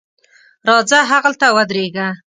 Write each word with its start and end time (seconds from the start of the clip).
راځه 0.67 0.99
هغلته 1.11 1.47
ودرېږه. 1.55 2.07